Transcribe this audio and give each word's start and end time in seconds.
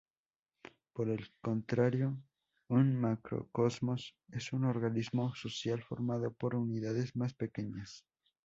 Por 0.93 1.09
el 1.09 1.31
contrario, 1.41 2.17
un 2.69 2.99
macrocosmos 2.99 4.15
es 4.31 4.51
un 4.51 4.65
organismo 4.65 5.35
social 5.35 5.83
formado 5.83 6.33
por 6.33 6.55
unidades 6.55 7.15
más 7.15 7.35
pequeñas. 7.35 8.03